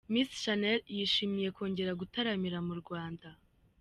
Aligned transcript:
Miss 0.13 0.29
Shanel 0.41 0.81
yishimiye 0.97 1.49
kongera 1.55 1.97
gutaramira 2.01 2.57
mu 2.67 2.73
Rwanda. 2.81 3.27